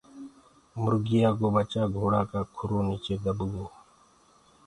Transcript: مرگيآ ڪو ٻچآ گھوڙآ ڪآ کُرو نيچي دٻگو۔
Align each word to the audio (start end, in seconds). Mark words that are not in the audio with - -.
مرگيآ 0.81 1.29
ڪو 1.39 1.47
ٻچآ 1.53 1.83
گھوڙآ 1.95 2.21
ڪآ 2.29 2.41
کُرو 2.55 2.79
نيچي 2.87 3.15
دٻگو۔ 3.23 3.65